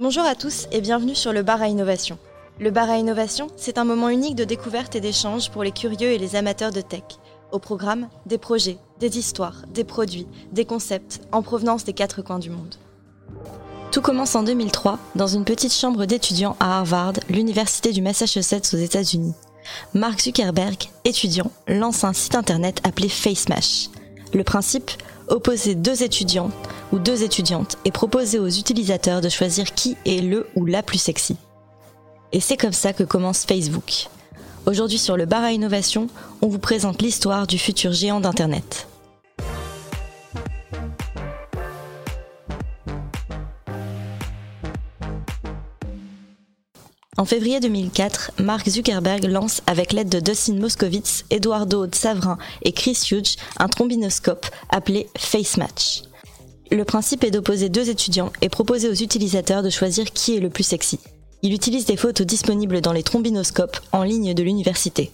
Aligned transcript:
Bonjour 0.00 0.22
à 0.22 0.36
tous 0.36 0.68
et 0.70 0.80
bienvenue 0.80 1.16
sur 1.16 1.32
le 1.32 1.42
bar 1.42 1.60
à 1.60 1.66
innovation. 1.66 2.18
Le 2.60 2.70
bar 2.70 2.88
à 2.88 2.98
innovation, 2.98 3.48
c'est 3.56 3.78
un 3.78 3.84
moment 3.84 4.10
unique 4.10 4.36
de 4.36 4.44
découverte 4.44 4.94
et 4.94 5.00
d'échange 5.00 5.50
pour 5.50 5.64
les 5.64 5.72
curieux 5.72 6.12
et 6.12 6.18
les 6.18 6.36
amateurs 6.36 6.70
de 6.70 6.80
tech. 6.80 7.02
Au 7.50 7.58
programme, 7.58 8.08
des 8.24 8.38
projets, 8.38 8.78
des 9.00 9.18
histoires, 9.18 9.64
des 9.74 9.82
produits, 9.82 10.28
des 10.52 10.64
concepts 10.64 11.20
en 11.32 11.42
provenance 11.42 11.82
des 11.82 11.94
quatre 11.94 12.22
coins 12.22 12.38
du 12.38 12.48
monde. 12.48 12.76
Tout 13.90 14.00
commence 14.00 14.36
en 14.36 14.44
2003 14.44 15.00
dans 15.16 15.26
une 15.26 15.44
petite 15.44 15.74
chambre 15.74 16.04
d'étudiants 16.04 16.56
à 16.60 16.78
Harvard, 16.78 17.14
l'université 17.28 17.90
du 17.90 18.00
Massachusetts 18.00 18.72
aux 18.74 18.78
États-Unis. 18.78 19.34
Mark 19.94 20.20
Zuckerberg, 20.20 20.78
étudiant, 21.06 21.50
lance 21.66 22.04
un 22.04 22.12
site 22.12 22.36
internet 22.36 22.80
appelé 22.84 23.08
FaceMash. 23.08 23.88
Le 24.32 24.44
principe 24.44 24.92
Opposer 25.30 25.74
deux 25.74 26.02
étudiants 26.02 26.50
ou 26.90 26.98
deux 26.98 27.22
étudiantes 27.22 27.76
et 27.84 27.90
proposer 27.90 28.38
aux 28.38 28.48
utilisateurs 28.48 29.20
de 29.20 29.28
choisir 29.28 29.74
qui 29.74 29.96
est 30.06 30.22
le 30.22 30.46
ou 30.56 30.64
la 30.64 30.82
plus 30.82 30.98
sexy. 30.98 31.36
Et 32.32 32.40
c'est 32.40 32.56
comme 32.56 32.72
ça 32.72 32.92
que 32.94 33.02
commence 33.04 33.44
Facebook. 33.44 34.08
Aujourd'hui 34.64 34.98
sur 34.98 35.16
le 35.16 35.26
bar 35.26 35.44
à 35.44 35.52
innovation, 35.52 36.08
on 36.40 36.48
vous 36.48 36.58
présente 36.58 37.02
l'histoire 37.02 37.46
du 37.46 37.58
futur 37.58 37.92
géant 37.92 38.20
d'Internet. 38.20 38.88
En 47.18 47.24
février 47.24 47.58
2004, 47.58 48.30
Mark 48.38 48.68
Zuckerberg 48.68 49.24
lance 49.24 49.60
avec 49.66 49.92
l'aide 49.92 50.08
de 50.08 50.20
Dustin 50.20 50.54
Moskovitz, 50.54 51.24
Eduardo 51.30 51.84
Savrin 51.90 52.38
et 52.62 52.70
Chris 52.70 52.96
Hughes 53.10 53.34
un 53.58 53.66
trombinoscope 53.66 54.46
appelé 54.70 55.08
FaceMatch. 55.18 56.02
Le 56.70 56.84
principe 56.84 57.24
est 57.24 57.32
d'opposer 57.32 57.70
deux 57.70 57.90
étudiants 57.90 58.30
et 58.40 58.48
proposer 58.48 58.88
aux 58.88 58.94
utilisateurs 58.94 59.64
de 59.64 59.68
choisir 59.70 60.12
qui 60.12 60.36
est 60.36 60.40
le 60.40 60.48
plus 60.48 60.62
sexy. 60.62 61.00
Il 61.42 61.52
utilise 61.52 61.86
des 61.86 61.96
photos 61.96 62.24
disponibles 62.24 62.80
dans 62.80 62.92
les 62.92 63.02
trombinoscopes 63.02 63.80
en 63.90 64.04
ligne 64.04 64.32
de 64.32 64.42
l'université. 64.44 65.10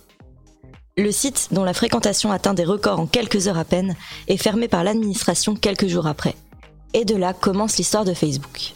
Le 0.99 1.11
site, 1.11 1.49
dont 1.53 1.65
la 1.65 1.73
fréquentation 1.73 2.31
atteint 2.31 2.55
des 2.55 2.65
records 2.65 3.01
en 3.01 3.07
quelques 3.07 3.49
heures 3.49 3.59
à 3.59 3.65
peine, 3.65 3.97
est 4.29 4.37
fermé 4.37 4.69
par 4.69 4.85
l'administration 4.85 5.57
quelques 5.57 5.89
jours 5.89 6.07
après. 6.07 6.35
Et 6.93 7.07
de 7.07 7.17
là 7.17 7.33
commence 7.33 7.79
l'histoire 7.79 8.05
de 8.05 8.13
Facebook. 8.13 8.75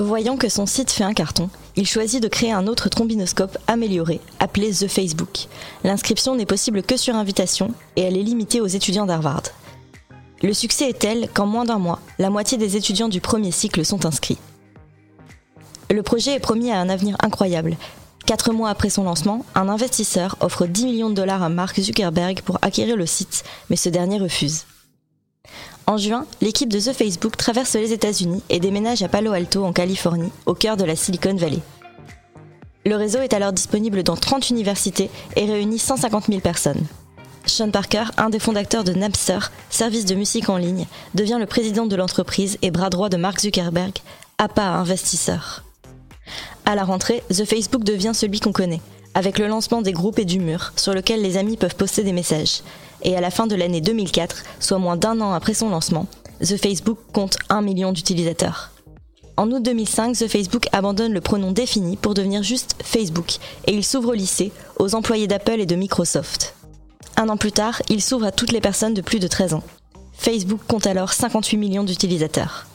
Voyant 0.00 0.38
que 0.38 0.48
son 0.48 0.64
site 0.64 0.90
fait 0.90 1.04
un 1.04 1.12
carton, 1.12 1.50
il 1.76 1.86
choisit 1.86 2.22
de 2.22 2.28
créer 2.28 2.52
un 2.52 2.66
autre 2.66 2.88
trombinoscope 2.88 3.58
amélioré, 3.66 4.18
appelé 4.38 4.72
The 4.72 4.88
Facebook. 4.88 5.46
L'inscription 5.84 6.34
n'est 6.34 6.46
possible 6.46 6.82
que 6.82 6.96
sur 6.96 7.14
invitation 7.14 7.74
et 7.96 8.00
elle 8.00 8.16
est 8.16 8.22
limitée 8.22 8.62
aux 8.62 8.66
étudiants 8.66 9.04
d'Harvard. 9.04 9.42
Le 10.42 10.54
succès 10.54 10.88
est 10.88 10.98
tel 10.98 11.28
qu'en 11.34 11.44
moins 11.44 11.66
d'un 11.66 11.78
mois, 11.78 12.00
la 12.18 12.30
moitié 12.30 12.56
des 12.56 12.78
étudiants 12.78 13.10
du 13.10 13.20
premier 13.20 13.50
cycle 13.50 13.84
sont 13.84 14.06
inscrits. 14.06 14.38
Le 15.90 16.02
projet 16.02 16.32
est 16.32 16.40
promis 16.40 16.70
à 16.70 16.80
un 16.80 16.88
avenir 16.88 17.18
incroyable. 17.20 17.76
Quatre 18.24 18.54
mois 18.54 18.70
après 18.70 18.88
son 18.88 19.04
lancement, 19.04 19.44
un 19.54 19.68
investisseur 19.68 20.36
offre 20.40 20.64
10 20.64 20.86
millions 20.86 21.10
de 21.10 21.14
dollars 21.14 21.42
à 21.42 21.50
Mark 21.50 21.78
Zuckerberg 21.78 22.40
pour 22.40 22.56
acquérir 22.62 22.96
le 22.96 23.04
site, 23.04 23.44
mais 23.68 23.76
ce 23.76 23.90
dernier 23.90 24.18
refuse. 24.18 24.64
En 25.90 25.96
juin, 25.96 26.24
l'équipe 26.40 26.68
de 26.68 26.78
The 26.78 26.92
Facebook 26.92 27.36
traverse 27.36 27.74
les 27.74 27.92
États-Unis 27.92 28.44
et 28.48 28.60
déménage 28.60 29.02
à 29.02 29.08
Palo 29.08 29.32
Alto 29.32 29.64
en 29.64 29.72
Californie, 29.72 30.30
au 30.46 30.54
cœur 30.54 30.76
de 30.76 30.84
la 30.84 30.94
Silicon 30.94 31.34
Valley. 31.34 31.58
Le 32.86 32.94
réseau 32.94 33.18
est 33.18 33.34
alors 33.34 33.52
disponible 33.52 34.04
dans 34.04 34.14
30 34.14 34.50
universités 34.50 35.10
et 35.34 35.46
réunit 35.46 35.80
150 35.80 36.26
000 36.26 36.38
personnes. 36.38 36.86
Sean 37.44 37.72
Parker, 37.72 38.04
un 38.18 38.30
des 38.30 38.38
fondateurs 38.38 38.84
de 38.84 38.92
Napster, 38.92 39.40
service 39.68 40.04
de 40.04 40.14
musique 40.14 40.48
en 40.48 40.58
ligne, 40.58 40.86
devient 41.16 41.38
le 41.40 41.46
président 41.46 41.86
de 41.86 41.96
l'entreprise 41.96 42.56
et 42.62 42.70
bras 42.70 42.88
droit 42.88 43.08
de 43.08 43.16
Mark 43.16 43.40
Zuckerberg, 43.40 43.94
APA 44.38 44.68
investisseur. 44.74 45.64
À 46.66 46.76
la 46.76 46.84
rentrée, 46.84 47.24
The 47.30 47.44
Facebook 47.44 47.82
devient 47.82 48.12
celui 48.14 48.38
qu'on 48.38 48.52
connaît, 48.52 48.80
avec 49.14 49.40
le 49.40 49.48
lancement 49.48 49.82
des 49.82 49.90
groupes 49.90 50.20
et 50.20 50.24
du 50.24 50.38
mur, 50.38 50.72
sur 50.76 50.94
lequel 50.94 51.20
les 51.20 51.36
amis 51.36 51.56
peuvent 51.56 51.74
poster 51.74 52.04
des 52.04 52.12
messages 52.12 52.62
et 53.02 53.16
à 53.16 53.20
la 53.20 53.30
fin 53.30 53.46
de 53.46 53.54
l'année 53.54 53.80
2004, 53.80 54.44
soit 54.60 54.78
moins 54.78 54.96
d'un 54.96 55.20
an 55.20 55.32
après 55.32 55.54
son 55.54 55.70
lancement, 55.70 56.06
The 56.40 56.56
Facebook 56.56 56.98
compte 57.12 57.36
1 57.48 57.62
million 57.62 57.92
d'utilisateurs. 57.92 58.70
En 59.36 59.50
août 59.50 59.62
2005, 59.62 60.16
The 60.16 60.28
Facebook 60.28 60.66
abandonne 60.72 61.12
le 61.12 61.20
pronom 61.20 61.52
défini 61.52 61.96
pour 61.96 62.14
devenir 62.14 62.42
juste 62.42 62.76
Facebook 62.82 63.36
et 63.66 63.72
il 63.72 63.84
s'ouvre 63.84 64.10
au 64.10 64.14
lycée, 64.14 64.52
aux 64.78 64.94
employés 64.94 65.26
d'Apple 65.26 65.60
et 65.60 65.66
de 65.66 65.76
Microsoft. 65.76 66.54
Un 67.16 67.28
an 67.28 67.36
plus 67.36 67.52
tard, 67.52 67.82
il 67.88 68.02
s'ouvre 68.02 68.26
à 68.26 68.32
toutes 68.32 68.52
les 68.52 68.60
personnes 68.60 68.94
de 68.94 69.00
plus 69.00 69.18
de 69.18 69.28
13 69.28 69.54
ans. 69.54 69.62
Facebook 70.12 70.60
compte 70.68 70.86
alors 70.86 71.12
58 71.12 71.56
millions 71.56 71.84
d'utilisateurs. 71.84 72.66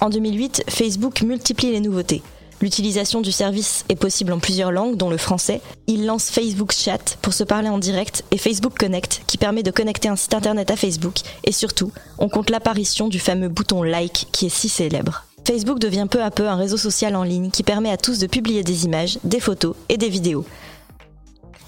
En 0.00 0.10
2008, 0.10 0.64
Facebook 0.68 1.22
multiplie 1.22 1.70
les 1.70 1.80
nouveautés. 1.80 2.22
L'utilisation 2.62 3.20
du 3.20 3.32
service 3.32 3.84
est 3.88 3.96
possible 3.96 4.32
en 4.32 4.38
plusieurs 4.38 4.70
langues, 4.70 4.96
dont 4.96 5.10
le 5.10 5.16
français. 5.16 5.60
Il 5.88 6.06
lance 6.06 6.30
Facebook 6.30 6.70
Chat 6.70 7.18
pour 7.20 7.34
se 7.34 7.42
parler 7.42 7.68
en 7.68 7.78
direct 7.78 8.24
et 8.30 8.38
Facebook 8.38 8.78
Connect 8.78 9.22
qui 9.26 9.36
permet 9.36 9.64
de 9.64 9.72
connecter 9.72 10.08
un 10.08 10.14
site 10.14 10.32
internet 10.32 10.70
à 10.70 10.76
Facebook. 10.76 11.16
Et 11.42 11.50
surtout, 11.50 11.90
on 12.18 12.28
compte 12.28 12.50
l'apparition 12.50 13.08
du 13.08 13.18
fameux 13.18 13.48
bouton 13.48 13.82
like 13.82 14.28
qui 14.30 14.46
est 14.46 14.48
si 14.48 14.68
célèbre. 14.68 15.24
Facebook 15.44 15.80
devient 15.80 16.06
peu 16.08 16.22
à 16.22 16.30
peu 16.30 16.46
un 16.48 16.54
réseau 16.54 16.76
social 16.76 17.16
en 17.16 17.24
ligne 17.24 17.50
qui 17.50 17.64
permet 17.64 17.90
à 17.90 17.96
tous 17.96 18.20
de 18.20 18.28
publier 18.28 18.62
des 18.62 18.84
images, 18.84 19.18
des 19.24 19.40
photos 19.40 19.74
et 19.88 19.96
des 19.96 20.08
vidéos. 20.08 20.44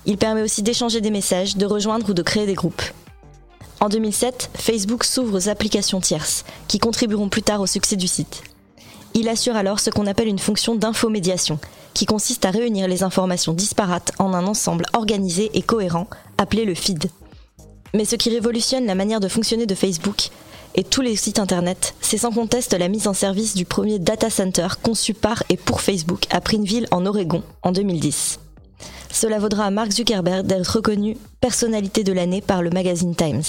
Il 0.06 0.16
permet 0.16 0.43
aussi 0.43 0.62
d'échanger 0.62 1.00
des 1.00 1.11
messages, 1.11 1.56
de 1.56 1.66
rejoindre 1.66 2.09
ou 2.09 2.15
de 2.15 2.22
créer 2.22 2.47
des 2.47 2.55
groupes. 2.55 2.82
En 3.81 3.88
2007, 3.88 4.50
Facebook 4.55 5.03
s'ouvre 5.03 5.37
aux 5.37 5.49
applications 5.49 6.00
tierces, 6.00 6.44
qui 6.69 6.78
contribueront 6.78 7.28
plus 7.28 7.43
tard 7.43 7.61
au 7.61 7.66
succès 7.66 7.97
du 7.97 8.06
site. 8.06 8.44
Il 9.16 9.28
assure 9.28 9.54
alors 9.54 9.78
ce 9.78 9.91
qu'on 9.91 10.08
appelle 10.08 10.26
une 10.26 10.41
fonction 10.41 10.75
d'infomédiation, 10.75 11.60
qui 11.94 12.04
consiste 12.04 12.44
à 12.44 12.50
réunir 12.50 12.88
les 12.88 13.04
informations 13.04 13.52
disparates 13.52 14.12
en 14.19 14.34
un 14.34 14.47
ensemble 14.47 14.86
organisé 14.92 15.50
et 15.54 15.62
cohérent, 15.62 16.08
appelé 16.36 16.64
le 16.64 16.75
feed. 16.75 17.06
Mais 17.94 18.04
ce 18.04 18.16
qui 18.16 18.30
révolutionne 18.30 18.86
la 18.86 18.97
manière 18.97 19.20
de 19.20 19.28
fonctionner 19.28 19.66
de 19.66 19.75
Facebook 19.76 20.30
et 20.75 20.82
tous 20.82 21.00
les 21.00 21.14
sites 21.14 21.38
internet, 21.38 21.94
c'est 22.00 22.19
sans 22.19 22.32
conteste 22.32 22.76
la 22.76 22.88
mise 22.88 23.06
en 23.06 23.14
service 23.14 23.54
du 23.54 23.64
premier 23.64 24.00
data 24.00 24.30
center 24.30 24.66
conçu 24.82 25.14
par 25.14 25.44
et 25.48 25.56
pour 25.56 25.81
Facebook 25.81 26.26
à 26.31 26.41
Prineville 26.41 26.88
en 26.91 27.06
Oregon 27.06 27.44
en 27.62 27.70
2010. 27.70 28.41
Cela 29.12 29.38
vaudra 29.38 29.66
à 29.66 29.70
Mark 29.70 29.92
Zuckerberg 29.92 30.44
d'être 30.44 30.66
reconnu 30.66 31.16
personnalité 31.41 32.02
de 32.02 32.12
l'année 32.12 32.41
par 32.41 32.62
le 32.62 32.70
magazine 32.70 33.14
Times. 33.14 33.44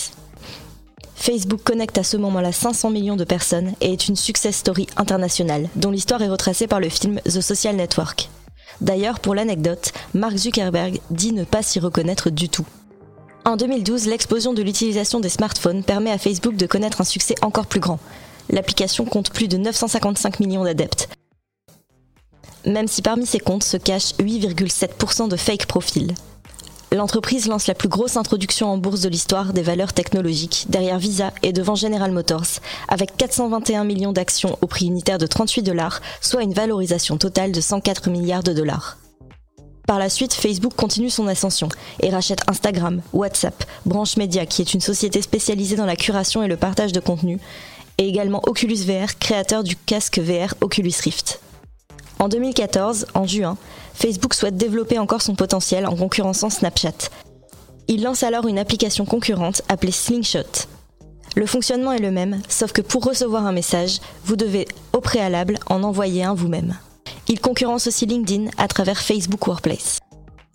Facebook 1.25 1.63
connecte 1.63 1.97
à 1.97 2.03
ce 2.03 2.17
moment-là 2.17 2.51
500 2.51 2.91
millions 2.91 3.15
de 3.15 3.23
personnes 3.23 3.73
et 3.81 3.93
est 3.93 4.07
une 4.09 4.15
success 4.15 4.57
story 4.57 4.85
internationale, 4.95 5.69
dont 5.75 5.89
l'histoire 5.89 6.21
est 6.21 6.29
retracée 6.29 6.67
par 6.67 6.79
le 6.79 6.87
film 6.87 7.19
The 7.25 7.41
Social 7.41 7.75
Network. 7.75 8.29
D'ailleurs, 8.79 9.19
pour 9.19 9.33
l'anecdote, 9.33 9.91
Mark 10.13 10.37
Zuckerberg 10.37 10.99
dit 11.09 11.31
ne 11.31 11.43
pas 11.43 11.63
s'y 11.63 11.79
reconnaître 11.79 12.29
du 12.29 12.47
tout. 12.47 12.67
En 13.43 13.55
2012, 13.57 14.05
l'explosion 14.05 14.53
de 14.53 14.61
l'utilisation 14.61 15.19
des 15.19 15.29
smartphones 15.29 15.83
permet 15.83 16.11
à 16.11 16.19
Facebook 16.19 16.57
de 16.57 16.67
connaître 16.67 17.01
un 17.01 17.05
succès 17.05 17.33
encore 17.41 17.65
plus 17.65 17.79
grand. 17.79 17.97
L'application 18.51 19.03
compte 19.05 19.31
plus 19.31 19.47
de 19.47 19.57
955 19.57 20.39
millions 20.39 20.63
d'adeptes. 20.63 21.09
Même 22.67 22.87
si 22.87 23.01
parmi 23.01 23.25
ces 23.25 23.39
comptes 23.39 23.63
se 23.63 23.77
cachent 23.77 24.13
8,7% 24.19 25.27
de 25.27 25.37
fake 25.37 25.65
profils 25.65 26.13
l'entreprise 26.95 27.47
lance 27.47 27.67
la 27.67 27.75
plus 27.75 27.89
grosse 27.89 28.17
introduction 28.17 28.67
en 28.67 28.77
bourse 28.77 29.01
de 29.01 29.09
l'histoire 29.09 29.53
des 29.53 29.61
valeurs 29.61 29.93
technologiques, 29.93 30.65
derrière 30.69 30.99
Visa 30.99 31.31
et 31.43 31.53
devant 31.53 31.75
General 31.75 32.11
Motors, 32.11 32.59
avec 32.87 33.15
421 33.17 33.83
millions 33.83 34.13
d'actions 34.13 34.57
au 34.61 34.67
prix 34.67 34.87
unitaire 34.87 35.17
de 35.17 35.27
38 35.27 35.63
dollars, 35.63 36.01
soit 36.21 36.43
une 36.43 36.53
valorisation 36.53 37.17
totale 37.17 37.51
de 37.51 37.61
104 37.61 38.09
milliards 38.09 38.43
de 38.43 38.53
dollars. 38.53 38.97
Par 39.87 39.99
la 39.99 40.09
suite, 40.09 40.33
Facebook 40.33 40.73
continue 40.75 41.11
son 41.11 41.27
ascension 41.27 41.69
et 42.01 42.09
rachète 42.09 42.41
Instagram, 42.49 43.01
WhatsApp, 43.13 43.63
Branche 43.85 44.17
Media, 44.17 44.45
qui 44.45 44.61
est 44.61 44.73
une 44.73 44.81
société 44.81 45.21
spécialisée 45.21 45.75
dans 45.75 45.85
la 45.85 45.95
curation 45.95 46.41
et 46.41 46.47
le 46.47 46.57
partage 46.57 46.91
de 46.91 46.99
contenu, 46.99 47.39
et 47.97 48.07
également 48.07 48.41
Oculus 48.47 48.83
VR, 48.85 49.19
créateur 49.19 49.63
du 49.63 49.75
casque 49.75 50.19
VR 50.19 50.55
Oculus 50.61 50.93
Rift. 51.03 51.39
En 52.25 52.27
2014, 52.27 53.05
en 53.13 53.27
juin, 53.27 53.55
Facebook 53.93 54.33
souhaite 54.33 54.57
développer 54.57 54.97
encore 54.97 55.21
son 55.21 55.35
potentiel 55.35 55.85
en 55.85 55.95
concurrençant 55.95 56.49
Snapchat. 56.49 57.11
Il 57.87 58.01
lance 58.01 58.23
alors 58.23 58.47
une 58.47 58.57
application 58.57 59.05
concurrente 59.05 59.61
appelée 59.69 59.91
Slingshot. 59.91 60.65
Le 61.35 61.45
fonctionnement 61.45 61.91
est 61.91 61.99
le 61.99 62.09
même, 62.09 62.41
sauf 62.49 62.71
que 62.71 62.81
pour 62.81 63.03
recevoir 63.03 63.45
un 63.45 63.51
message, 63.51 63.99
vous 64.23 64.35
devez 64.35 64.67
au 64.91 65.01
préalable 65.01 65.59
en 65.67 65.83
envoyer 65.83 66.23
un 66.23 66.33
vous-même. 66.33 66.75
Il 67.27 67.39
concurrence 67.39 67.85
aussi 67.85 68.07
LinkedIn 68.07 68.49
à 68.57 68.67
travers 68.67 68.99
Facebook 68.99 69.45
Workplace. 69.45 69.99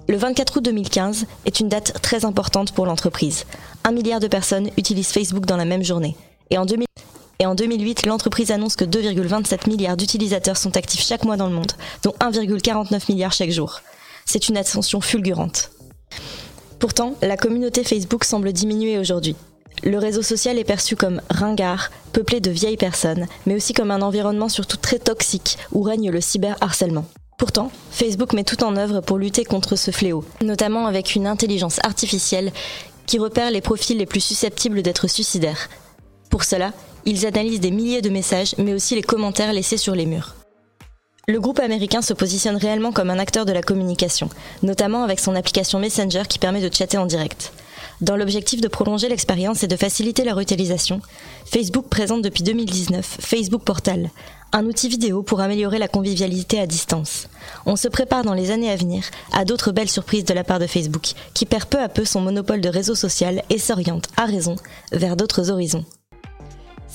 Le 0.09 0.17
24 0.17 0.57
août 0.57 0.65
2015 0.65 1.27
est 1.47 1.61
une 1.61 1.69
date 1.69 2.03
très 2.03 2.25
importante 2.25 2.73
pour 2.73 2.85
l'entreprise. 2.85 3.47
Un 3.85 3.93
milliard 3.93 4.19
de 4.19 4.27
personnes 4.27 4.71
utilisent 4.77 5.13
Facebook 5.13 5.47
dans 5.47 5.57
la 5.57 5.67
même 5.67 5.85
journée. 5.85 6.17
Et 7.41 7.47
en 7.47 7.55
2008, 7.55 8.05
l'entreprise 8.05 8.51
annonce 8.51 8.77
que 8.77 8.85
2,27 8.85 9.69
milliards 9.69 9.97
d'utilisateurs 9.97 10.59
sont 10.59 10.77
actifs 10.77 11.03
chaque 11.03 11.25
mois 11.25 11.39
dans 11.39 11.49
le 11.49 11.55
monde, 11.55 11.73
dont 12.03 12.15
1,49 12.21 13.11
milliard 13.11 13.33
chaque 13.33 13.51
jour. 13.51 13.81
C'est 14.27 14.51
une 14.51 14.59
ascension 14.59 15.01
fulgurante. 15.01 15.71
Pourtant, 16.79 17.15
la 17.23 17.39
communauté 17.39 17.83
Facebook 17.83 18.25
semble 18.25 18.53
diminuer 18.53 18.99
aujourd'hui. 18.99 19.37
Le 19.83 19.97
réseau 19.97 20.21
social 20.21 20.59
est 20.59 20.65
perçu 20.65 20.97
comme 20.97 21.23
ringard, 21.31 21.91
peuplé 22.13 22.41
de 22.41 22.51
vieilles 22.51 22.77
personnes, 22.77 23.27
mais 23.47 23.55
aussi 23.55 23.73
comme 23.73 23.91
un 23.91 24.03
environnement 24.03 24.51
surtout 24.51 24.77
très 24.77 24.99
toxique 24.99 25.57
où 25.73 25.81
règne 25.81 26.11
le 26.11 26.21
cyberharcèlement. 26.21 27.07
Pourtant, 27.39 27.73
Facebook 27.91 28.35
met 28.35 28.45
tout 28.45 28.63
en 28.63 28.77
œuvre 28.77 29.01
pour 29.01 29.17
lutter 29.17 29.47
contre 29.47 29.77
ce 29.77 29.91
fléau, 29.91 30.27
notamment 30.43 30.87
avec 30.87 31.15
une 31.15 31.27
intelligence 31.27 31.79
artificielle 31.85 32.53
qui 33.07 33.19
repère 33.19 33.51
les 33.51 33.63
profils 33.63 33.97
les 33.97 34.05
plus 34.05 34.21
susceptibles 34.21 34.83
d'être 34.83 35.09
suicidaires. 35.09 35.71
Pour 36.29 36.45
cela, 36.45 36.73
ils 37.05 37.27
analysent 37.27 37.61
des 37.61 37.71
milliers 37.71 38.03
de 38.03 38.11
messages, 38.11 38.55
mais 38.59 38.75
aussi 38.75 38.95
les 38.95 39.03
commentaires 39.03 39.53
laissés 39.53 39.77
sur 39.77 39.95
les 39.95 40.07
murs. 40.07 40.35
Le 41.29 41.39
groupe 41.39 41.61
américain 41.61 42.03
se 42.03 42.13
positionne 42.13 42.57
réellement 42.57 42.93
comme 42.93 43.11
un 43.11 43.19
acteur 43.19 43.47
de 43.47 43.53
la 43.53 43.63
communication, 43.63 44.29
notamment 44.63 45.05
avec 45.05 45.21
son 45.21 45.37
application 45.37 45.79
Messenger 45.79 46.23
qui 46.29 46.39
permet 46.39 46.67
de 46.67 46.75
chatter 46.75 46.99
en 46.99 47.07
direct. 47.07 47.53
Dans 48.01 48.17
l'objectif 48.17 48.61
de 48.61 48.69
prolonger 48.69 49.09
l'expérience 49.09 49.63
et 49.63 49.69
de 49.69 49.77
faciliter 49.77 50.25
leur 50.25 50.41
utilisation, 50.41 51.01
Facebook 51.45 51.89
présente 51.89 52.23
depuis 52.23 52.43
2019 52.43 53.19
Facebook 53.21 53.63
Portal, 53.63 54.11
un 54.53 54.65
outil 54.65 54.89
vidéo 54.89 55.23
pour 55.23 55.41
améliorer 55.41 55.79
la 55.79 55.87
convivialité 55.87 56.59
à 56.59 56.67
distance. 56.67 57.29
On 57.67 57.77
se 57.77 57.89
prépare 57.89 58.25
dans 58.25 58.35
les 58.35 58.51
années 58.51 58.71
à 58.71 58.77
venir 58.77 59.05
à 59.33 59.45
d'autres 59.45 59.71
belles 59.71 59.91
surprises 59.91 60.25
de 60.25 60.35
la 60.35 60.45
part 60.45 60.59
de 60.59 60.67
Facebook, 60.67 61.13
qui 61.35 61.47
perd 61.47 61.67
peu 61.67 61.79
à 61.79 61.89
peu 61.89 62.05
son 62.05 62.23
monopole 62.23 62.61
de 62.61 62.69
réseau 62.69 62.95
social 62.95 63.43
et 63.51 63.59
s'oriente, 63.59 64.09
à 64.17 64.25
raison, 64.25 64.57
vers 64.93 65.17
d'autres 65.17 65.51
horizons. 65.51 65.85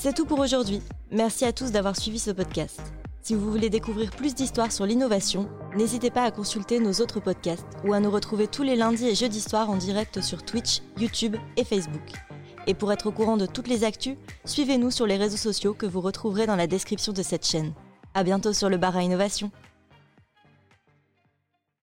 C'est 0.06 0.14
tout 0.14 0.24
pour 0.24 0.38
aujourd'hui. 0.38 0.82
Merci 1.10 1.44
à 1.44 1.52
tous 1.52 1.72
d'avoir 1.72 1.96
suivi 1.96 2.20
ce 2.20 2.30
podcast. 2.30 2.80
Si 3.22 3.34
vous 3.34 3.50
voulez 3.50 3.70
découvrir 3.70 4.12
plus 4.12 4.36
d'histoires 4.36 4.70
sur 4.70 4.86
l'innovation, 4.86 5.48
n'hésitez 5.74 6.12
pas 6.12 6.22
à 6.22 6.30
consulter 6.30 6.78
nos 6.78 6.92
autres 7.02 7.18
podcasts 7.18 7.66
ou 7.84 7.92
à 7.92 7.98
nous 7.98 8.12
retrouver 8.12 8.46
tous 8.46 8.62
les 8.62 8.76
lundis 8.76 9.08
et 9.08 9.16
jeudis 9.16 9.40
soirs 9.40 9.68
en 9.68 9.74
direct 9.74 10.20
sur 10.20 10.44
Twitch, 10.44 10.80
YouTube 10.96 11.34
et 11.56 11.64
Facebook. 11.64 12.12
Et 12.68 12.74
pour 12.74 12.92
être 12.92 13.08
au 13.08 13.10
courant 13.10 13.36
de 13.36 13.46
toutes 13.46 13.66
les 13.66 13.82
actus, 13.82 14.16
suivez-nous 14.44 14.92
sur 14.92 15.08
les 15.08 15.16
réseaux 15.16 15.36
sociaux 15.36 15.74
que 15.74 15.86
vous 15.86 16.00
retrouverez 16.00 16.46
dans 16.46 16.54
la 16.54 16.68
description 16.68 17.12
de 17.12 17.24
cette 17.24 17.44
chaîne. 17.44 17.72
À 18.14 18.22
bientôt 18.22 18.52
sur 18.52 18.68
le 18.68 18.76
bar 18.76 18.96
à 18.96 19.02
innovation. 19.02 19.50